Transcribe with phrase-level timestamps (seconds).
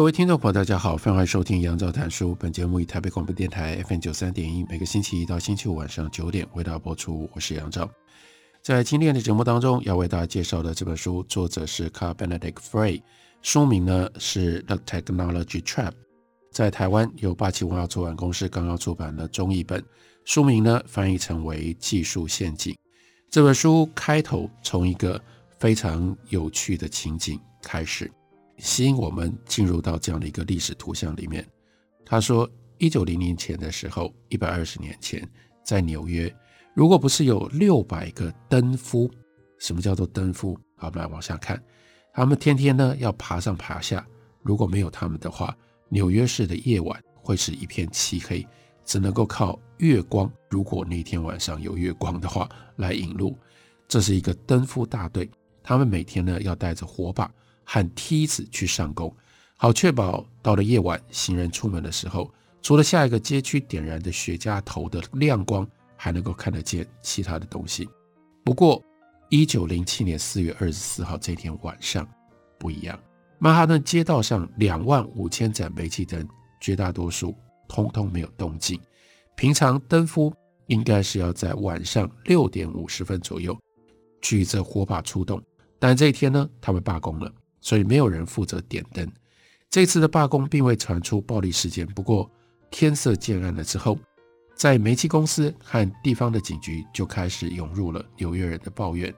[0.00, 2.34] 各位听众朋友，大家好，欢迎收听杨照谈书。
[2.36, 7.28] 本节目以台北广播电台 FM 九三点一，每个星期一到星期五晚上九点为大家播出。
[7.34, 7.86] 我是杨照。
[8.62, 13.02] 在今天的节目当中，要为大家介绍的这本书，作者是 Car Benedict Frey，
[13.42, 15.90] 书名呢是《The Technology Trap》。
[16.50, 19.84] 在台湾由八旗文化出版公司刚刚出版的中译本，
[20.24, 22.72] 书名呢翻译成为《技术陷阱》。
[23.28, 25.22] 这本书开头从一个
[25.58, 28.10] 非常有趣的情景开始。
[28.60, 31.46] 吸引我们进入到这样的一个历史图像里面。
[32.04, 35.28] 他说，一九零零年前的时候，一百二十年前，
[35.64, 36.32] 在纽约，
[36.74, 39.10] 如果不是有六百个登夫，
[39.58, 40.58] 什么叫做登夫？
[40.76, 41.62] 好，我们来往下看，
[42.12, 44.06] 他们天天呢要爬上爬下。
[44.42, 45.56] 如果没有他们的话，
[45.88, 48.46] 纽约市的夜晚会是一片漆黑，
[48.84, 50.30] 只能够靠月光。
[50.48, 53.38] 如果那天晚上有月光的话，来引路。
[53.86, 55.30] 这是一个登夫大队，
[55.62, 57.30] 他们每天呢要带着火把。
[57.64, 59.14] 和梯子去上工，
[59.56, 65.66] 好确保到了夜晚，行人出门的时候，除了下一个街区点燃的雪茄头的亮光，
[65.96, 67.88] 还能够看得见其他的东西。
[68.44, 68.82] 不过，
[69.28, 72.08] 一九零七年四月二十四号这天晚上
[72.58, 72.98] 不一样，
[73.38, 76.26] 曼哈顿街道上两万五千盏煤气灯，
[76.60, 77.34] 绝大多数
[77.68, 78.80] 通通没有动静。
[79.36, 80.34] 平常灯夫
[80.66, 83.56] 应该是要在晚上六点五十分左右
[84.20, 85.42] 举着火把出动，
[85.78, 87.32] 但这一天呢，他们罢工了。
[87.60, 89.10] 所以没有人负责点灯。
[89.68, 92.30] 这次的罢工并未传出暴力事件，不过
[92.70, 93.98] 天色渐暗了之后，
[94.56, 99.14] 在煤气公司和地方的警局就开始涌入了纽约人的抱怨。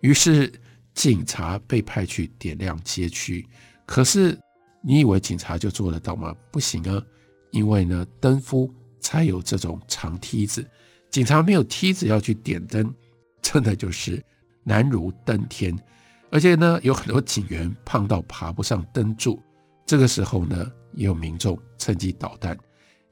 [0.00, 0.50] 于是
[0.94, 3.46] 警察被派去点亮街区。
[3.84, 4.38] 可是
[4.82, 6.34] 你以为警察就做得到吗？
[6.50, 7.02] 不行啊，
[7.50, 10.66] 因为呢，登夫才有这种长梯子，
[11.10, 12.94] 警察没有梯子要去点灯，
[13.42, 14.24] 真的就是
[14.64, 15.76] 难如登天。
[16.30, 19.42] 而且呢，有很多警员胖到爬不上灯柱。
[19.84, 22.56] 这个时候呢，也有民众趁机捣蛋，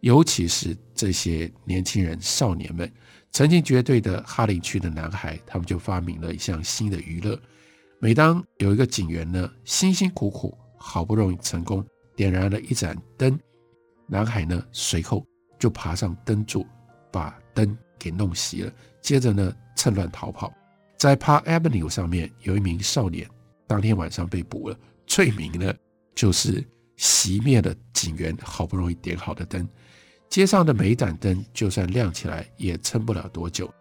[0.00, 2.90] 尤其是这些年轻人、少年们，
[3.32, 7.36] 曾经绝对的哈林区的男孩，他们就发明了一项新的娱乐。
[8.00, 13.36] 每当有一个警员呢，辛辛苦苦好不容易成功点燃了一盏灯，
[14.06, 15.26] 男孩呢，随后
[15.58, 16.64] 就爬上灯柱，
[17.10, 20.52] 把灯给弄熄了，接着呢，趁乱逃跑。
[20.98, 23.24] 在 Park Avenue 上面有一名少年，
[23.68, 24.76] 当天晚上被捕了，
[25.06, 25.72] 罪名呢
[26.12, 26.62] 就是
[26.96, 29.66] 熄灭了警员好不容易点好的灯。
[30.28, 33.72] 街上的每盏灯就算亮起来也撑不了多久。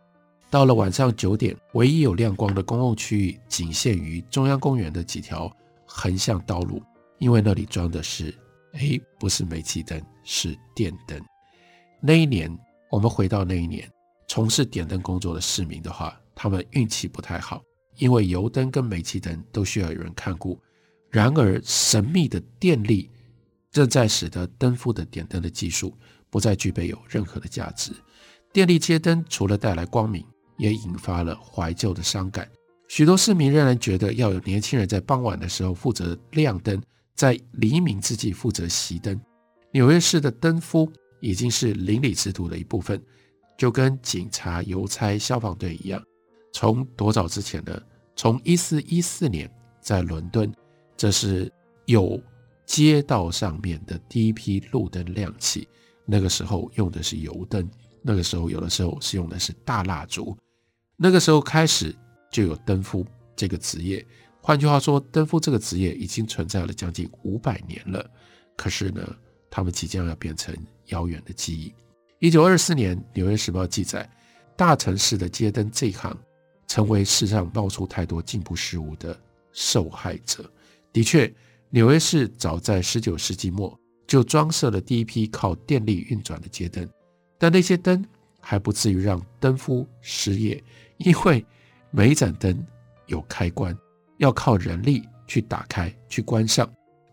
[0.51, 5.51] 到了晚上九点，唯一有亮光的公共区域仅限于中央公园的几条
[5.87, 6.81] 横向道路，
[7.17, 8.33] 因为那里装的是，
[8.73, 11.19] 诶，不是煤气灯，是电灯。
[11.99, 12.55] 那一年，
[12.91, 13.91] 我们回到那一年，
[14.27, 16.15] 从事点灯工作的市民的话。
[16.39, 17.63] 他们运气不太好，
[17.95, 20.55] 因为油灯跟煤气灯都需要有人看顾。
[21.09, 23.09] 然而，神秘的电力
[23.71, 25.97] 正在使得灯夫的点灯的技术
[26.29, 27.91] 不再具备有任何的价值。
[28.53, 30.23] 电力街灯除了带来光明，
[30.57, 32.47] 也引发了怀旧的伤感。
[32.87, 36.79] 许多市民仍然觉得要有年轻人在傍晚的时候负责亮灯，
[37.15, 39.19] 在黎明之际负责熄灯。
[39.71, 43.01] 纽约市的灯夫已经是邻里制度的一部分，
[43.57, 45.99] 就跟警察、邮差、消防队一样。
[46.59, 47.79] 从多早之前呢？
[48.15, 49.47] 从一四一四年，
[49.79, 50.51] 在伦敦，
[50.97, 51.53] 这是
[51.85, 52.19] 有
[52.65, 55.67] 街道上面的第一批路灯亮起。
[56.03, 57.69] 那个时候用的是油灯，
[58.01, 60.35] 那个时候有的时候是用的是大蜡烛。
[60.95, 61.95] 那个时候开始
[62.31, 63.05] 就有灯夫
[63.35, 64.03] 这个职业。
[64.41, 68.03] 换句话说，灯夫这个职业已经存在了将近五百年了。
[68.55, 69.07] 可是呢，
[69.47, 70.57] 他们即将要变成
[70.87, 71.71] 遥远的记忆。
[72.17, 74.09] 一九二四年，《纽约时报》记载，
[74.55, 76.17] 大城市的街灯这一行。
[76.67, 79.17] 成为世上冒出太多进步事物的
[79.51, 80.49] 受害者。
[80.93, 81.31] 的确，
[81.69, 86.87] 纽约市早在十九世纪末就装设了第一批靠电力运转的街灯，
[87.37, 88.03] 但那些灯
[88.39, 90.63] 还不至于让灯夫失业，
[90.97, 91.45] 因为
[91.91, 92.65] 每一盏灯
[93.07, 93.77] 有开关，
[94.17, 96.69] 要靠人力去打开、去关上。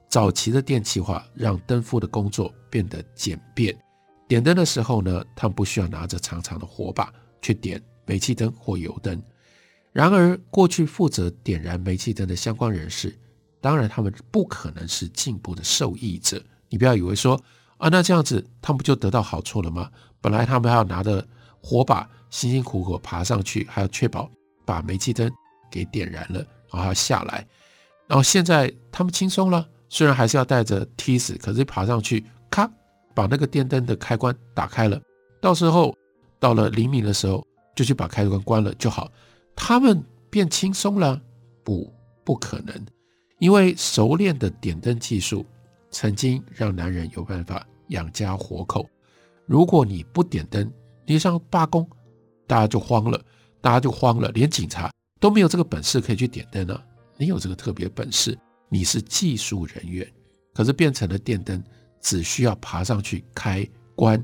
[0.09, 3.77] 早期的电气化让灯夫的工作变得简便。
[4.29, 7.13] 点灯的时候呢，他们不需要拿着长长的火把
[7.43, 9.21] 去点煤气灯或油灯。
[9.95, 13.17] 然而，过去负责点燃煤气灯的相关人士，
[13.61, 16.43] 当然他们不可能是进步的受益者。
[16.69, 17.41] 你不要以为说
[17.79, 19.89] 啊，那这样子他们不就得到好处了吗？
[20.21, 21.25] 本来他们还要拿着
[21.63, 24.29] 火把，辛辛苦苦爬上去，还要确保
[24.65, 25.31] 把煤气灯
[25.71, 27.47] 给点燃了，然后要下来。
[28.09, 32.69] 然后现在他们轻松了，虽然还是要带着梯子，可是爬上去，咔，
[33.15, 35.01] 把那个电灯的开关打开了。
[35.41, 35.97] 到时候
[36.41, 39.09] 到了黎明的时候，就去把开关关了就好。
[39.57, 41.21] 他们变轻松了？
[41.63, 41.93] 不，
[42.25, 42.75] 不可能，
[43.39, 45.45] 因为熟练的点灯技术
[45.91, 48.89] 曾经让男人有办法养家活口。
[49.47, 50.71] 如果你不点灯，
[51.07, 51.89] 你上罢工，
[52.47, 53.23] 大家就慌了，
[53.61, 54.91] 大家就慌了，连警察
[55.21, 56.85] 都没有这个本事可以去点灯了。
[57.17, 60.07] 你有这个特别本事，你是技术人员，
[60.53, 61.63] 可是变成了电灯，
[62.01, 64.23] 只需要爬上去开关，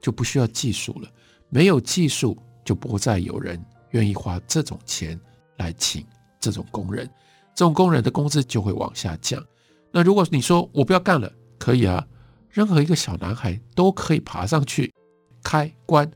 [0.00, 1.08] 就不需要技术了。
[1.48, 3.62] 没有技术，就不再有人。
[3.90, 5.18] 愿意花这种钱
[5.58, 6.04] 来请
[6.38, 7.08] 这种工人，
[7.54, 9.44] 这种工人的工资就会往下降。
[9.92, 12.06] 那如果你说我不要干了，可以啊，
[12.48, 14.92] 任何一个小男孩都可以爬上去
[15.42, 16.10] 开关，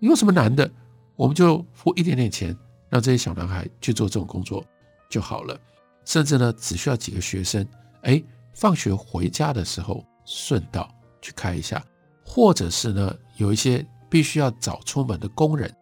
[0.00, 0.70] 有什么难的？
[1.16, 2.56] 我们就付一点点钱，
[2.88, 4.64] 让这些小男孩去做这种工作
[5.08, 5.58] 就好了。
[6.04, 7.66] 甚至呢，只需要几个学生，
[8.02, 8.22] 哎，
[8.54, 11.84] 放学回家的时候顺道去开一下，
[12.24, 15.72] 或者是呢，有一些必须要早出门的工人。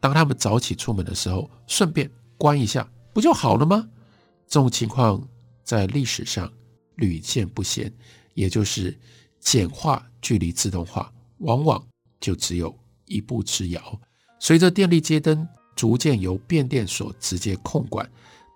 [0.00, 3.88] 当他们早起出门的时候，顺便关一下，不就好了吗？
[4.48, 5.22] 这种情况
[5.62, 6.50] 在历史上
[6.96, 7.92] 屡见不鲜，
[8.34, 8.98] 也就是
[9.38, 11.86] 简化距离自动化，往往
[12.18, 12.74] 就只有
[13.04, 14.00] 一步之遥。
[14.38, 18.10] 随着电力街灯逐渐由变电所直接控管，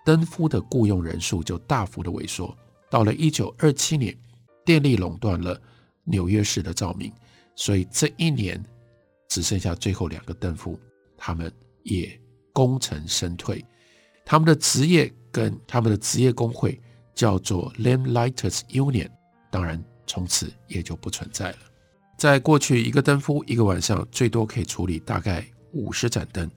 [0.04, 2.56] 灯夫的雇佣人数就大幅的萎缩。
[2.90, 4.16] 到了一九二七年，
[4.64, 5.60] 电力垄断了
[6.04, 7.12] 纽约市的照明，
[7.54, 8.62] 所以这一年
[9.28, 10.78] 只剩下最后两个灯夫。
[11.26, 11.50] 他们
[11.84, 12.20] 也
[12.52, 13.64] 功成身退，
[14.26, 16.78] 他们的职业跟他们的职业工会
[17.14, 19.08] 叫做 Lamplighters Union，
[19.50, 21.58] 当然从此也就不存在了。
[22.18, 25.42] 在过去，一个灯夫一个晚上最多可以处理大概
[25.72, 26.50] 五十盏灯，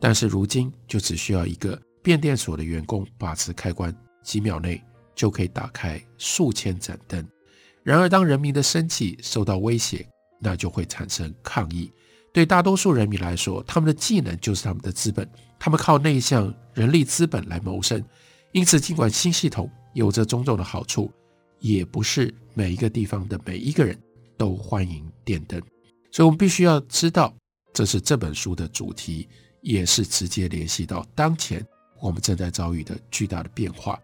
[0.00, 4.82] 但是如今就只需要一个变电所的员工把持开关，几秒内
[5.14, 7.28] 就可以打开数千盏灯。
[7.82, 10.08] 然而，当人民的生计受到威胁，
[10.40, 11.92] 那就会产生抗议。
[12.34, 15.26] 对大多数人民来说，他们的技能就是他们的资本，
[15.56, 18.04] 他们靠内向人力资本来谋生。
[18.50, 21.08] 因此，尽管新系统有着种种的好处，
[21.60, 23.96] 也不是每一个地方的每一个人
[24.36, 25.62] 都欢迎电灯。
[26.10, 27.32] 所以，我们必须要知道，
[27.72, 29.28] 这是这本书的主题，
[29.60, 31.64] 也是直接联系到当前
[32.00, 33.96] 我们正在遭遇的巨大的变化。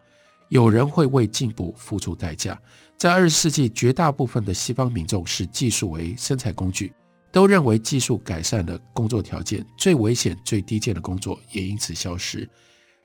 [0.51, 2.57] 有人会为进步付出代价。
[2.97, 6.93] 在二十世纪，绝大部分的西方民众视技术为生产工具。
[7.33, 12.49] 都认为技术改善了工作条件，最危险、最低贱的工作也因此消失。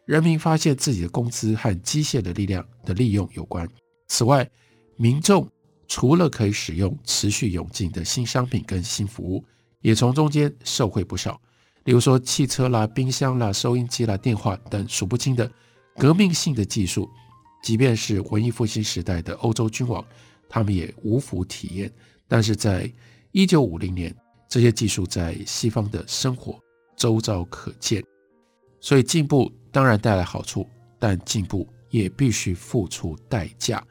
[0.05, 3.67] 人民发现自己的工资和机械的力量的利用有关。
[4.07, 4.47] 此外，
[4.97, 5.49] 民众
[5.87, 9.43] 除了可以使用持续涌进的新商品跟新服务，
[9.81, 11.39] 也从中间受惠不少。
[11.85, 15.51] 例如说，汽车啦、冰箱啦、收音机啦、电话等数不清的
[15.97, 17.09] 革命性的技术，
[17.63, 20.03] 即便是文艺复兴时代的欧洲君王，
[20.49, 21.91] 他们也无福体验。
[22.27, 22.91] 但是在
[23.35, 24.15] 一九五零年，
[24.47, 26.57] 这些技术在西方的生活
[26.95, 28.01] 周遭可见，
[28.79, 30.65] 所以进步当然带来好处，
[30.97, 33.85] 但进步也必须付出代价。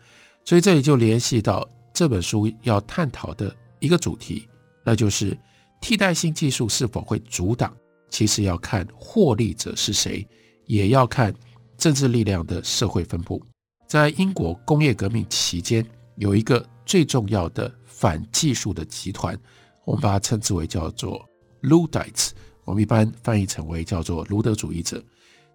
[0.46, 4.48] 所以这里就联系到这本书要探讨的一个主题，
[4.82, 5.36] 那就是
[5.78, 7.70] 替代性技术是否会阻挡？
[8.08, 10.26] 其实要看获利者是谁，
[10.64, 11.34] 也要看
[11.76, 13.44] 政治力量的社会分布。
[13.86, 15.86] 在英国工业革命期间，
[16.16, 17.70] 有一个最重要的。
[17.96, 19.38] 反技术的集团，
[19.84, 21.24] 我们把它称之为叫做
[21.60, 22.34] l u d i t e s
[22.64, 25.02] 我们一般翻译成为叫做卢德主义者。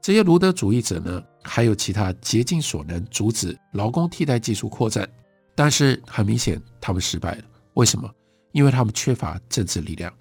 [0.02, 5.08] 这些卢德主义者呢，还有其他竭尽所能阻止劳工替代技术扩展，
[5.54, 7.44] 但是很明显他们失败了。
[7.74, 8.10] 为什么？
[8.54, 10.12] 因为他们缺乏政治力量。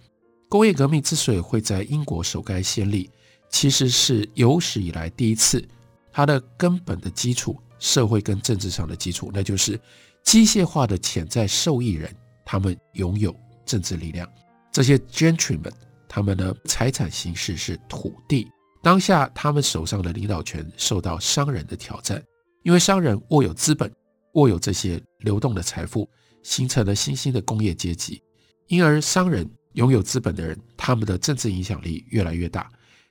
[0.49, 3.09] 工业革命之所以会在英国首开先例，
[3.49, 5.65] 其实是有史以来第一次，
[6.11, 9.79] 它的根本的基础，社会跟政治上的基础，那就是。
[10.25, 13.35] 机械化的潜在受益人，他们拥有
[13.65, 14.29] 政治力量。
[14.71, 15.73] 这些 gentry 们，
[16.09, 18.47] 他们的财产形式是土地。
[18.83, 22.23] 当下，他们手上的领导权受到商人的挑战，
[22.63, 23.93] 因为商人握有资本，
[24.35, 26.09] 握有这些流动的财富，
[26.43, 28.23] 形成了新兴的工业阶级。
[28.69, 32.71] 因而，商人拥有资本的人，他们的政治影响力越来越大。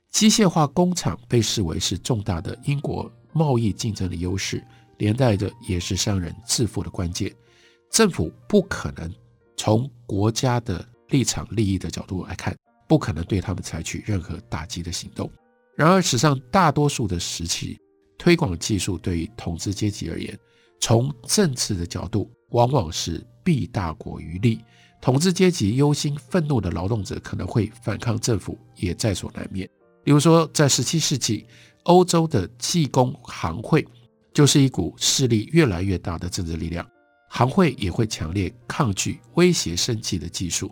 [0.10, 4.64] 机械化工厂被视为是重大的英国贸易竞争的优势。
[4.98, 7.34] 连带着也是商人致富的关键，
[7.90, 9.14] 政府不可能
[9.56, 12.56] 从国家的立场利益的角度来看，
[12.88, 15.32] 不可能对他们采取任何打击的行动。
[15.76, 17.78] 然而，史上大多数的时期，
[18.18, 20.38] 推广技术对于统治阶级而言，
[20.80, 24.60] 从政治的角度，往往是弊大过于利。
[25.00, 29.70] 统治阶级忧心愤怒的劳动者可能会反抗政府，也在所难免。
[30.04, 31.46] 比如说，在十七世纪，
[31.84, 33.88] 欧洲的技工行会
[34.38, 36.88] 就是一股势力越来越大的政治力量。
[37.28, 40.72] 行会也会强烈抗拒威胁生计的技术。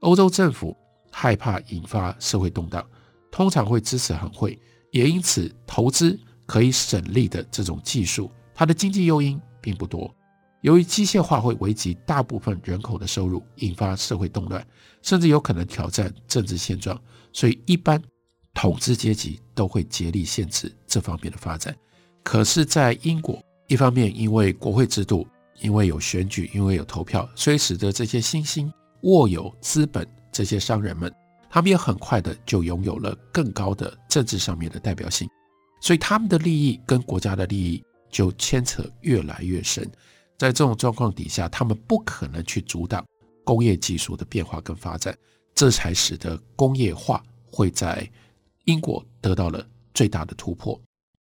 [0.00, 0.74] 欧洲政府
[1.10, 2.82] 害怕引发社会动荡，
[3.30, 4.58] 通常会支持行会，
[4.92, 10.10] 也因此投资可以省力的这种技术，它的经济诱因并不多。
[10.62, 14.66] 由于机械化会危及大部分人口的收入，引发社会动乱，
[15.02, 16.98] 甚至有可能挑战政治现状，
[17.30, 18.02] 所以一般
[18.54, 21.76] 统治阶级都会竭力限制这方面的发展。
[22.22, 25.26] 可是，在英国，一方面因为国会制度，
[25.60, 31.12] 因为有选举，因为有投票，所以使得这些新兴握有资本这些商人们，
[31.50, 35.28] 他们也很快的就拥有了更高的政治上面的代表性，
[35.80, 39.84] 所以他们的利益跟国家的利益就牵扯越来越深。
[40.38, 43.04] 在这种状况底下，他们不可能去阻挡
[43.44, 45.16] 工业技术的变化跟发展，
[45.54, 48.08] 这才使得工业化会在
[48.64, 50.80] 英国得到了最大的突破。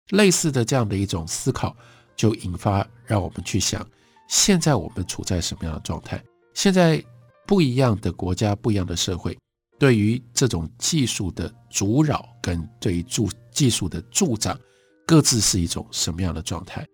[0.09, 1.75] 类似的这样的一种思考，
[2.15, 3.85] 就引发让我们去想：
[4.27, 6.23] 现在我们处在什么样的状态？
[6.53, 7.03] 现在
[7.45, 9.37] 不一样的国家、不一样的社会，
[9.77, 14.59] 对于这种技术的阻扰跟对于助技术的助长，
[15.05, 16.85] 各自是一种什么样的状态？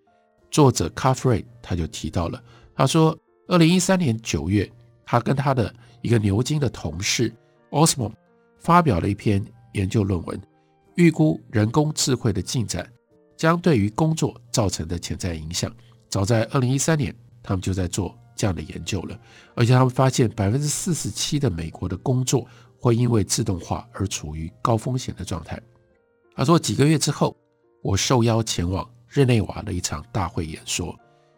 [0.52, 2.42] 作者 Carfrae 他就提到了，
[2.76, 3.18] 他说，
[3.48, 4.72] 二零一三年九月，
[5.06, 7.34] 他跟他的一个牛津的同事
[7.72, 8.14] Osmond
[8.60, 10.42] 发表了一篇研究论文，
[10.96, 12.90] 预估人工智慧的进展
[13.36, 15.74] 将对于工作造成的潜在影响。
[16.10, 19.20] 早在二零一三年，他们就在做这样的研究了，
[19.56, 22.48] 而且他们发现百分之四十七的美国的工作
[22.80, 25.62] 会因为自动化而处于高风险的状态。
[26.36, 27.36] 他说，几个月之后，
[27.82, 28.90] 我受邀前往。
[29.08, 30.94] 日内瓦的一场大会演说，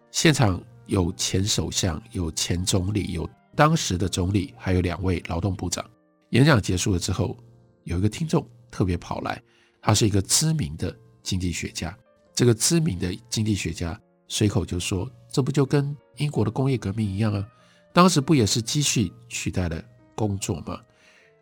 [0.10, 5.86] 现场有前首相、有前总理、有当时的总理，还有两位劳动部长。
[6.32, 7.38] 演讲结束了之后，
[7.84, 9.40] 有一个听众特别跑来，
[9.80, 10.96] 他是一个知名的
[11.28, 11.96] 经济学家。
[12.34, 17.46] 这个知名的经济学家随口就说：“这不就跟英国的工业革命一样啊？
[17.94, 19.84] 当时不也是机器取代了
[20.16, 20.80] 工作吗？”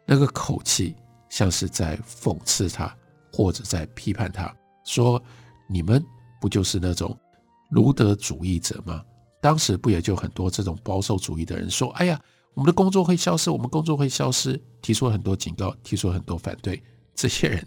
[0.07, 0.95] 那个口气
[1.29, 2.91] 像是在讽刺他，
[3.31, 4.51] 或者在批判他，
[4.83, 5.21] 说
[5.69, 6.03] ：“你们。”
[6.41, 7.17] 不就是那种
[7.71, 9.03] 卢德主义者吗？
[9.41, 12.21] 当时不也就很多这种保守主义的人说：“哎呀，
[12.53, 16.83] 我们的工作会消失，我们工作会消失。”提出很多警告，提出很多反对。
[17.15, 17.65] 这些人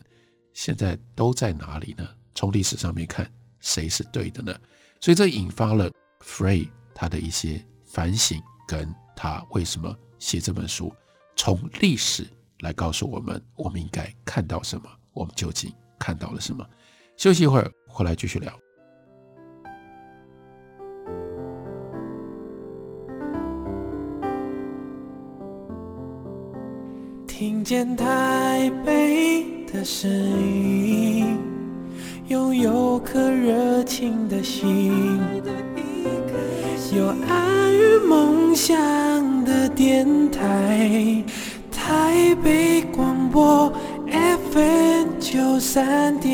[0.59, 2.05] 现在都在哪里呢？
[2.35, 4.53] 从历史上面看，谁是对的呢？
[5.01, 5.89] 所以这引发了
[6.21, 10.93] Frey 他的一些反省，跟他为什么写这本书，
[11.37, 12.27] 从历史
[12.59, 16.69] 来告诉我们，我们应该看到什么，我们究竟看到了什么。
[17.17, 18.53] 休息一会儿，回来继续聊。
[27.49, 31.39] 听见台北的声音，
[32.29, 35.19] 拥有颗热情的心，
[36.95, 38.77] 有爱与梦想
[39.47, 41.25] 的电台，
[41.73, 43.73] 台北广播
[44.53, 46.31] FM 九三点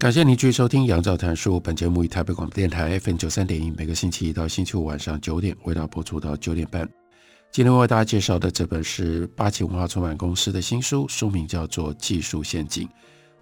[0.00, 1.56] 感谢您继续收听《杨照谈书》。
[1.60, 6.88] 本节目以台北广播电台 FM 九三点一，每个星期一到星期五晚上九点，为大家播出到九点半。
[7.50, 12.86] 今天为大家介绍的这本是八旗文化出版公司的新书，书名叫做《技术陷阱》。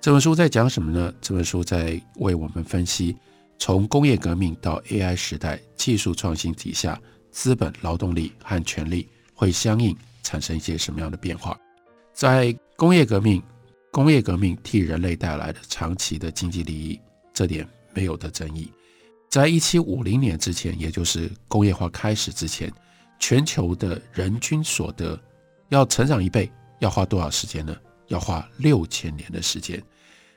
[0.01, 1.13] 这本书在讲什么呢？
[1.21, 3.15] 这本书在为我们分析，
[3.59, 6.99] 从工业革命到 AI 时代，技术创新底下，
[7.31, 11.55] 资本、劳动力和权力会相应产生一些什么样的变化。
[12.15, 13.43] 在工业革命。
[13.97, 17.01] 工业革命替人类带来的长期的经济利益，
[17.33, 18.71] 这点没有的争议。
[19.31, 22.71] 在一七五零年之前，也就是工业化开始之前，
[23.19, 25.19] 全球的人均所得
[25.71, 27.75] 要成长一倍，要花多少时间呢？
[28.09, 29.83] 要花六千年的时间。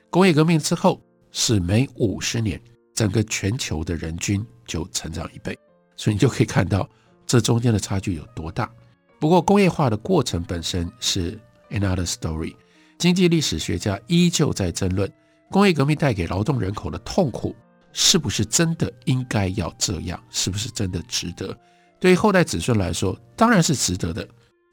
[0.08, 0.98] 工业革命之后，
[1.30, 2.58] 是每五十年，
[2.94, 5.54] 整个全球的人均就成长一倍。
[5.96, 6.88] 所以你就可以看到
[7.26, 8.72] 这中间的差距有多大。
[9.18, 11.38] 不过，工业化的过程本身是
[11.68, 12.54] another story。
[13.00, 15.10] 经济历史学家依旧在争论，
[15.50, 17.56] 工业革命带给劳动人口的痛苦
[17.94, 20.22] 是不是真的应该要这样？
[20.28, 21.58] 是不是真的值得？
[21.98, 24.28] 对于后代子孙来说，当然是值得的。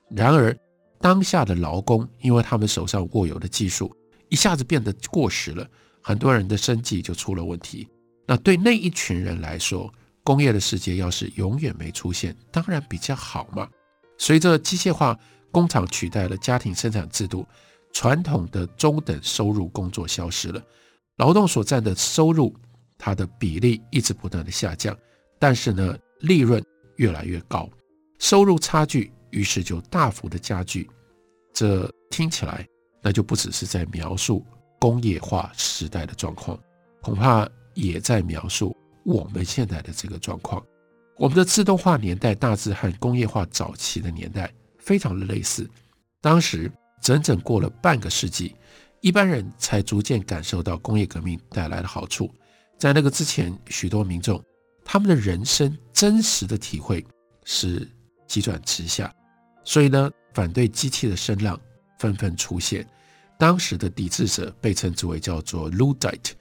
[0.10, 0.54] 然而，
[1.00, 3.96] 当下的劳工因为他们手上握有的技术
[4.28, 5.66] 一下子变得过时了，
[6.02, 7.88] 很多人的生计就出了问题。
[8.26, 9.90] 那对那一群人来说，
[10.26, 13.70] 工业的世界要是永远没出现，当然比较好嘛。
[14.18, 15.18] 随着机械化，
[15.50, 17.48] 工厂取代了家庭生产制度，
[17.98, 20.62] 传统的中等收入工作消失了，
[21.16, 22.54] 劳动所占的收入，
[22.96, 24.96] 它的比例一直不断的下降，
[25.40, 26.64] 但是呢，利润
[26.98, 27.68] 越来越高，
[28.20, 30.88] 收入差距于是就大幅的加剧。
[31.52, 32.64] 这听起来，
[33.02, 34.46] 那就不只是在描述
[34.78, 36.56] 工业化时代的状况，
[37.02, 40.64] 恐怕也在描述我们现在的这个状况。
[41.18, 45.68] 我们的自动化年代大致和工业化早期的年代非常的类似，
[46.22, 48.56] 当时整整过了半个世纪，
[49.02, 52.34] 一般人才逐渐感受到工业革命带来的好处。
[52.78, 54.44] 在那个之前，许多民众
[54.84, 57.06] 他们的人生真实的体会
[57.44, 57.88] 是
[58.28, 59.14] 急转直下，
[59.64, 61.60] 所以呢，反对机器的声浪
[62.00, 62.88] 纷纷出现。
[63.40, 66.36] 当时的抵制者被称之为叫做 l u d i t e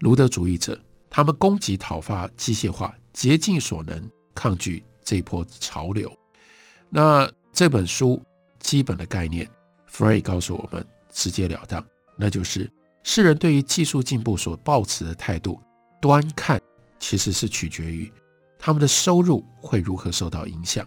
[0.00, 0.78] 卢德主义者，
[1.08, 6.10] 他们攻击讨伐机械化，竭尽所能抗拒这波潮流。
[6.90, 8.22] 那这本书
[8.60, 9.48] 基本的概念
[9.92, 11.84] ，Frey 告诉我们直截了当，
[12.16, 12.70] 那就是
[13.02, 15.60] 世人对于技术进步所抱持的态度。
[16.00, 16.60] 端看
[16.98, 18.12] 其实是取决于
[18.58, 20.84] 他们的收入会如何受到影响。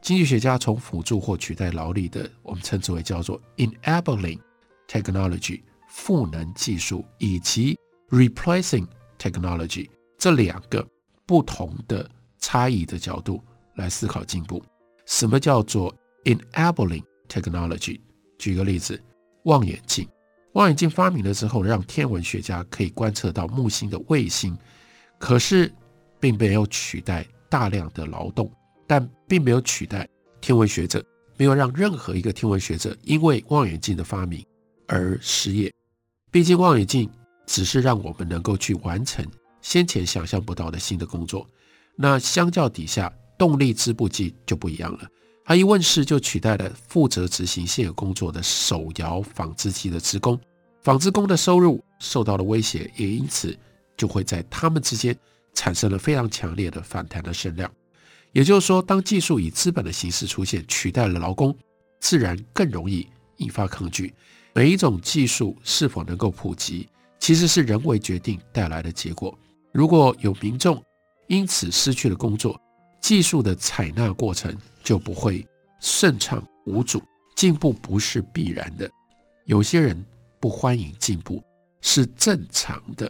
[0.00, 4.38] 经济学家从辅助或取代劳力的，我们称之为叫做 enabling
[4.88, 7.78] technology 赋能技术，以及
[8.10, 8.86] replacing
[9.18, 10.86] technology 这两个
[11.26, 13.42] 不同的差异的角度
[13.76, 14.62] 来思考进步。
[15.06, 15.92] 什么叫做
[16.24, 18.00] enabling technology？
[18.42, 19.00] 举个例子，
[19.44, 20.04] 望远镜。
[20.54, 24.58] 望远镜发明了之后，让天文学家可以观测到木星的卫星，
[25.16, 25.72] 可是
[26.18, 28.50] 并没有取代大量的劳动，
[28.84, 30.08] 但并没有取代
[30.40, 31.00] 天文学者，
[31.36, 34.44] 没有让任何一个天文学者因为望远镜的发明
[34.88, 35.72] 而失业。
[36.32, 37.08] 毕竟望远镜
[37.46, 39.24] 只是让我们能够去完成
[39.60, 41.46] 先前想象不到的新的工作。
[41.94, 45.08] 那相较底下，动力织布机就不一样了。
[45.44, 50.38] 它一问世就取代了负责执行现有工作的手摇纺织机的职工，
[50.82, 53.56] 纺织工的收入受到了威胁，也因此
[53.96, 55.16] 就会在他们之间
[55.52, 57.70] 产生了非常强烈的反弹的声量。
[58.32, 61.54] 也就是说，当技术以资本的形式出现，取代了劳工，
[62.00, 63.06] 自然更容易
[63.38, 64.14] 引发抗拒。
[64.54, 69.36] 每一种技术是否能够普及，其实是人为决定带来的结果。
[69.72, 70.82] 如果有民众
[71.26, 72.58] 因此失去了工作，
[73.02, 75.46] 技术的采纳过程就不会
[75.80, 77.02] 顺畅无阻，
[77.36, 78.88] 进步不是必然的。
[79.44, 80.02] 有些人
[80.40, 81.42] 不欢迎进步
[81.80, 83.06] 是正常的，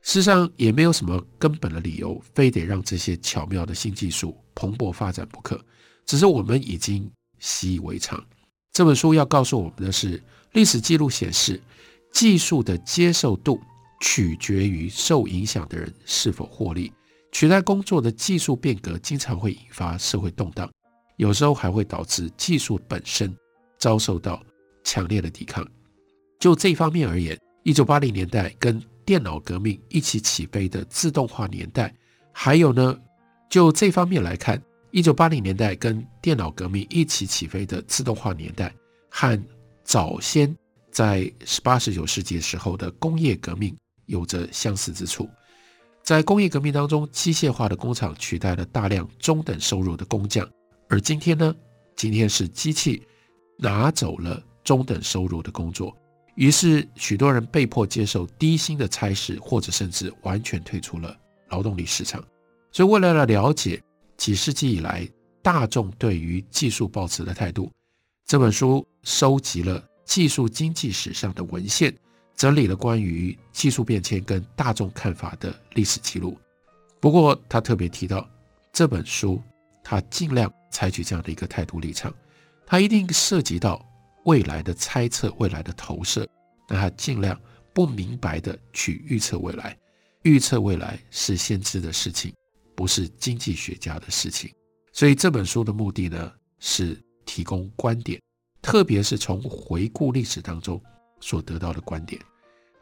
[0.00, 5.60] 事实上也没有什么根本的理由非得让这些巧妙的新技术蓬勃发展不可。
[6.06, 8.24] 只是我们已经习以为常。
[8.72, 11.60] 这本书要告诉我们的是，历史记录显示，
[12.12, 13.60] 技术的接受度
[14.00, 16.92] 取决于受影响的人是否获利。
[17.32, 20.70] 取代工作的技术变革经常会引发社会动荡，
[21.16, 23.34] 有时候还会导致技术本身
[23.78, 24.40] 遭受到
[24.84, 25.66] 强烈的抵抗。
[26.38, 31.92] 就这方面而言，一九八零年代跟电脑革命一起起飞的自动化年代，
[32.32, 32.96] 还有呢，
[33.48, 38.72] 就这方面来看，一九八零年代跟电脑革命一起起飞的自动化年代，
[39.08, 39.42] 和
[39.82, 40.54] 早先
[40.90, 43.74] 在十八十九世纪时候的工业革命
[44.06, 45.28] 有着相似之处。
[46.02, 50.48] 在工业革命当中，机械化的工厂取代了大量中等收入的工匠，
[50.88, 51.54] 而今天呢？
[51.94, 53.06] 今天是机器
[53.56, 55.96] 拿走了中等收入的工作，
[56.34, 61.16] 于是许多人被迫接受低薪的差事，或者甚至完全退出了
[61.50, 62.22] 劳动力市场。
[62.72, 63.80] 所以，为了了解
[64.16, 65.08] 几世纪以来
[65.40, 67.70] 大众对于技术抱持的态度，
[68.26, 71.94] 这本书收集了技术经济史上的文献。
[72.42, 76.36] 整理了关于技术变迁跟大众看法的历史记录。
[76.98, 78.28] 不过，他特别提到
[78.72, 79.40] 这本书，
[79.84, 82.12] 他尽量采取这样的一个态度立场。
[82.66, 83.80] 他一定涉及到
[84.24, 86.28] 未来的猜测、未来的投射，
[86.66, 87.40] 但他尽量
[87.72, 89.78] 不明白的去预测未来。
[90.22, 92.34] 预测未来是先知的事情，
[92.74, 94.52] 不是经济学家的事情。
[94.92, 98.20] 所以，这本书的目的呢，是提供观点，
[98.60, 100.82] 特别是从回顾历史当中。
[101.24, 102.20] 所得到的观点，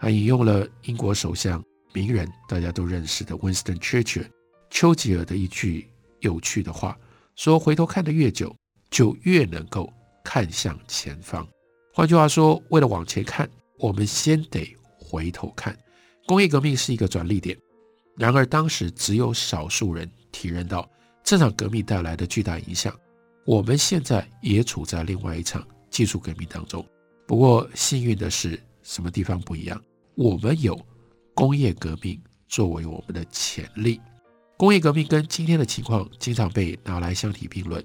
[0.03, 4.27] 还引用了英国首相名人大家都认识的 Winston Churchill
[4.71, 6.99] 丘吉尔的一句有趣的话，
[7.37, 8.57] 说：“回头看得越久，
[8.91, 9.93] 就越能够
[10.25, 11.47] 看向前方。”
[11.93, 13.47] 换句话说，为了往前看，
[13.79, 15.77] 我们先得回头看。
[16.27, 17.55] 工业革命是一个转捩点，
[18.17, 20.89] 然而当时只有少数人体认到
[21.23, 22.99] 这场革命带来的巨大影响。
[23.45, 26.87] 我们现在也处在另外一场技术革命当中。
[27.27, 29.79] 不过幸运的是，什么地方不一样？
[30.21, 30.79] 我们有
[31.33, 33.99] 工业革命作为我们的潜力。
[34.59, 37.83] 工业革命跟今天的情况经常被拿来相提并论，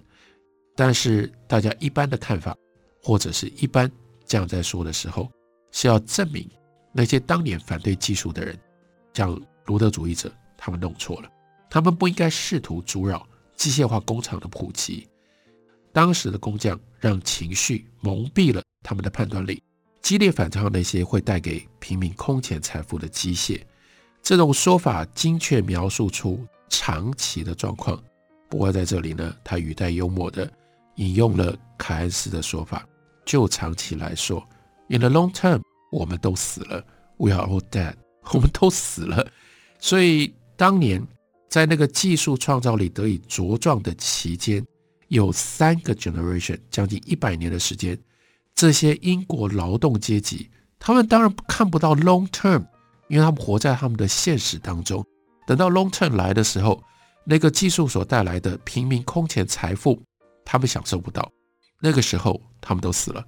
[0.76, 2.54] 但是大家一般的看法，
[3.02, 3.90] 或者是一般
[4.26, 5.32] 这样在说的时候，
[5.72, 6.46] 是要证明
[6.92, 8.60] 那些当年反对技术的人，
[9.14, 11.32] 像卢德主义者，他们弄错了，
[11.70, 15.08] 他们不应该试图阻扰机械化工厂的普及。
[15.94, 19.64] 当时的工匠让情绪蒙蔽了他们的判断力，
[20.06, 23.60] 激烈反抗那些会带给平民空前财富的机械。
[24.22, 28.00] 这种说法精确描述出长期的状况。
[28.48, 30.48] 不过在这里呢，他语带幽默地
[30.98, 32.88] 引用了凯恩斯的说法：
[33.26, 34.48] 就长期来说
[34.90, 35.60] ，in the long term，
[35.92, 36.86] 我们都死了
[37.18, 37.96] ，we are all dead，
[38.32, 39.28] 我们都死了。
[39.80, 41.04] 所以当年
[41.50, 44.64] 在那个技术创造力得以茁壮的期间。
[45.08, 47.98] 有三个 generation，将近一百年的时间，
[48.56, 52.66] 这些英国劳动阶级，他们当然看不到 long term，
[53.10, 55.06] 因为他们活在他们的现实当中。
[55.46, 56.82] 等到 long term 来的时候，
[57.26, 60.02] 那个技术所带来的平民空前财富，
[60.46, 61.30] 他们享受不到。
[61.82, 63.24] 那个时候，他们都死了。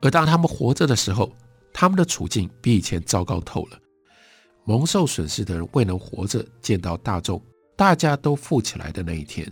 [0.00, 1.32] 而当他们活着的时候，
[1.72, 3.78] 他们的处境比以前糟糕透了。
[4.64, 7.42] 蒙受损失的人未能活着见到大众，
[7.74, 9.50] 大家都富起来的那一天。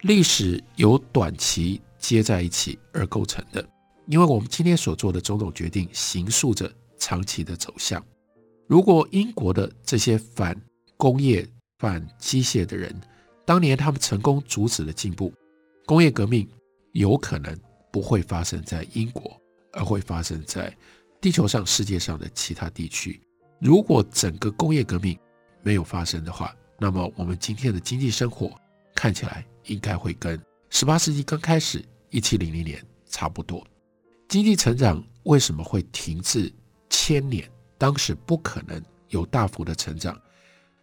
[0.00, 3.66] 历史由短期接在一起而构成的，
[4.06, 8.04] 因为我们今天所做的种种决定，形塑着长期的走向。
[8.66, 10.60] 如果英国的这些反
[10.96, 11.46] 工业、
[11.78, 12.94] 反机械的人，
[13.44, 15.32] 当年他们成功阻止了进步，
[15.84, 16.48] 工业革命
[16.92, 17.58] 有可能
[17.92, 19.40] 不会发生在英国，
[19.72, 20.74] 而会发生在
[21.20, 23.20] 地球上、世界上的其他地区。
[23.60, 25.18] 如果整个工业革命
[25.62, 28.50] 没有发生的话，那么我们今天的经济生活
[28.94, 29.44] 看起来。
[29.66, 30.40] 应该会跟
[30.70, 33.66] 十八世纪刚开始一七零零年差不多。
[34.28, 36.52] 经济成长为什么会停滞
[36.90, 37.48] 千年？
[37.78, 40.18] 当时不可能有大幅的成长，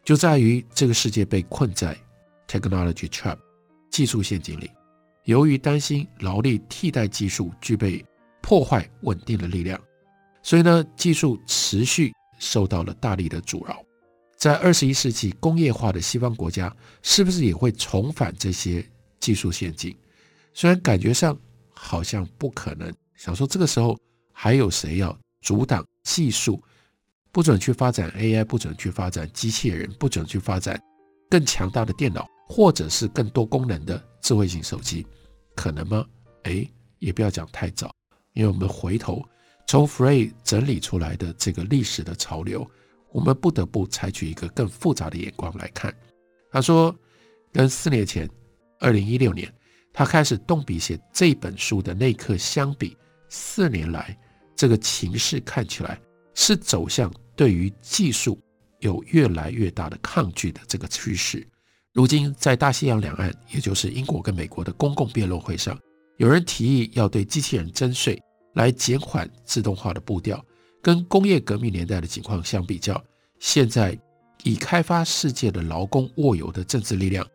[0.04, 1.98] 就在于这个世界被困在
[2.48, 3.38] technology trap
[3.90, 4.72] 技术陷阱里。
[5.24, 8.06] 由于担心劳力替代技术具备
[8.42, 9.80] 破坏稳定的力量，
[10.42, 13.84] 所以呢，技术持续受到了大力的阻挠。
[14.38, 18.86] 在二十一世纪工业化的西方国家，是不是也会重返这些
[19.20, 19.96] 技术陷阱？
[20.54, 21.38] 虽然感觉上
[21.74, 22.94] 好像不可能。
[23.16, 23.98] 想说这个时候
[24.32, 26.62] 还有谁要阻挡技术？
[27.32, 30.80] 不准去发展 AI，不准去发展机器人，不准去发展
[31.30, 35.06] 更强大的电脑，或者是更多功能的智慧型手机，
[35.56, 36.06] 可能吗？
[36.44, 37.92] 诶，也不要讲太早，
[38.34, 39.24] 因为我们回头
[39.68, 42.70] 从 Frey 整理出来的这个历史的潮流。
[43.12, 45.96] 我们不得不采取一个更复杂的眼光来看。
[46.52, 46.96] 他说，
[47.52, 48.28] 跟四年前，
[48.80, 49.52] 二零一六年，
[49.94, 52.98] 他开始动笔写这本书的那一刻相比，
[53.30, 54.18] 四年来
[54.56, 56.00] 这个情势看起来
[56.34, 58.40] 是走向对于技术
[58.80, 61.48] 有越来越大的抗拒的这个趋势。
[61.94, 65.80] 如今，在大西洋两岸，也就是英国跟美国的公共辩论会上，
[66.18, 68.20] 有人提议要对机器人征税，
[68.56, 70.44] 来减缓自动化的步调。
[70.82, 73.02] 跟工业革命年代的情况相比较，
[73.40, 73.98] 现在
[74.44, 77.26] 已开发世界的劳工握有的政治力量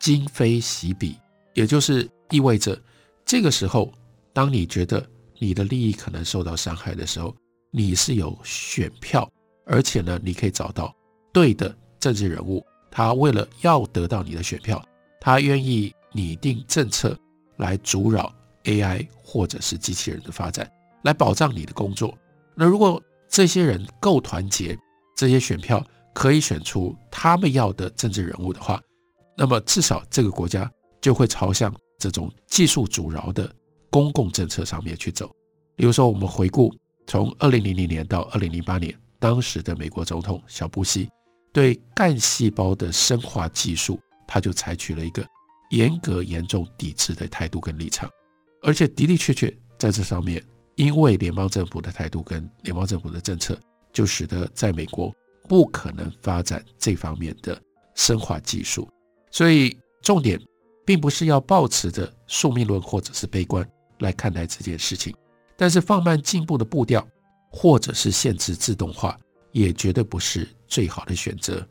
[0.00, 1.16] 今非昔比，
[1.54, 2.80] 也就是意味着
[3.24, 3.92] 这个时候，
[4.32, 5.04] 当你觉得
[5.38, 7.34] 你的利益可能受到伤害的时候，
[7.70, 9.30] 你是有选票，
[9.66, 10.94] 而且呢，你可以找到
[11.32, 14.82] 对的政治人物，他为了要得到你的选票，
[15.20, 17.16] 他愿意拟定政策
[17.56, 18.34] 来阻扰
[18.64, 20.70] AI 或者是机器人的发展，
[21.02, 22.16] 来保障你的工作。
[22.54, 24.76] 那如果这些人够团结，
[25.16, 28.80] 这些选票可以选出他们要的政治人物的话，
[29.36, 33.52] 那么至少这个国家就会朝向这种技术阻挠的
[33.90, 35.30] 公共政策上面去走。
[35.76, 36.74] 比如说，我们回顾
[37.06, 41.08] 从二零零零年到二零零八年，当时的美国总统小布希
[41.52, 45.26] 对干细胞的生化技术，他就采取了一个
[45.70, 48.08] 严格、严重抵制的态度跟立场，
[48.62, 50.44] 而且的的确确在这上面。
[50.76, 53.58] 因为联邦政府的态度跟联邦政府的政策，
[53.92, 55.14] 就使得在美国
[55.46, 57.60] 不可能发展这方面的
[57.94, 58.88] 生化技术。
[59.30, 60.40] 所以重点
[60.90, 63.64] 并不是要抱持着宿命论或者是悲观
[64.00, 65.14] 来看待这件事情，
[65.56, 67.06] 但是放慢进步的步调，
[67.48, 69.16] 或者是限制自动化，
[69.52, 71.64] 也绝对不是最好的选择。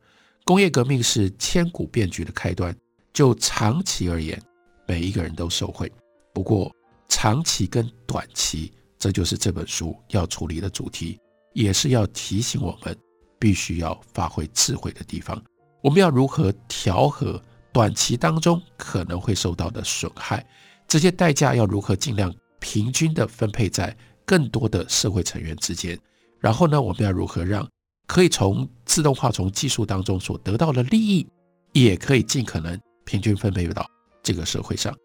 [0.46, 2.74] 工业革命是千古变局的开端，
[3.12, 4.42] 就长期而言，
[4.88, 5.92] 每一个人都受惠。
[6.34, 6.74] 不过
[7.10, 8.72] 长期跟短期。
[8.98, 11.18] 这就是这本书要处理的主题，
[11.54, 12.94] 也是要提醒我们
[13.40, 15.42] 必须要发挥智慧的地方。
[15.82, 20.46] 我们要如何调和短期当中可能会受到的损害，
[20.88, 25.98] 这些代价要如何尽量平均的分配在更多的社会成员之间？
[26.40, 27.68] 然后呢，我们要如何让
[28.08, 31.28] 可以从自动化从技术当中所得到的利益，
[31.74, 33.86] 也可以尽可能平均分配到
[34.24, 34.96] 这个社会上，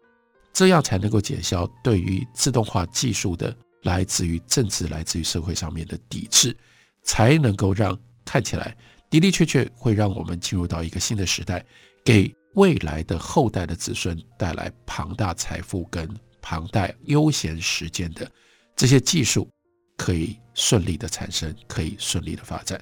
[0.53, 6.55] 这样才能够减消对于自动化技术的来自于政治、来自于社会上面的抵制，
[7.03, 8.75] 才能够让看起来
[9.09, 11.63] 的的确确会让我们进入到一个新的时代，
[12.03, 16.09] 给未来的后代的子孙带来庞大财富跟
[16.41, 18.29] 庞大悠闲时间的
[18.75, 19.49] 这些技术。
[19.97, 22.77] 可以顺利的产生，可以顺利的发展。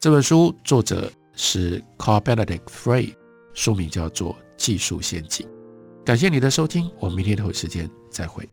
[0.00, 3.14] 这本书作者是 Carl Benedict Frey，
[3.54, 5.46] 书名叫做《技术陷阱》。
[6.04, 8.50] 感谢你的收听，我们明天同一时间再会。